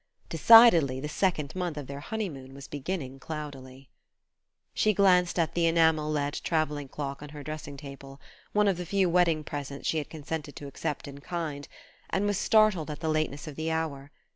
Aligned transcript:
Decidedly, 0.29 0.99
the 0.99 1.07
second 1.07 1.53
month 1.55 1.77
of 1.77 1.85
their 1.85 1.99
honey 1.99 2.27
moon 2.27 2.55
was 2.55 2.67
beginning 2.67 3.19
cloudily.... 3.19 3.91
She 4.73 4.95
glanced 4.95 5.37
at 5.37 5.53
the 5.53 5.67
enamel 5.67 6.09
led 6.09 6.33
travelling 6.43 6.87
clock 6.87 7.21
on 7.21 7.29
her 7.29 7.43
dressing 7.43 7.77
table 7.77 8.19
one 8.51 8.67
of 8.67 8.77
the 8.77 8.85
few 8.87 9.11
wedding 9.11 9.43
presents 9.43 9.87
she 9.87 9.99
had 9.99 10.09
consented 10.09 10.55
to 10.55 10.65
accept 10.65 11.07
in 11.07 11.19
kind 11.19 11.67
and 12.09 12.25
was 12.25 12.39
startled 12.39 12.89
at 12.89 12.99
the 13.01 13.09
lateness 13.09 13.45
of 13.45 13.55
the 13.55 13.69
hour. 13.69 14.09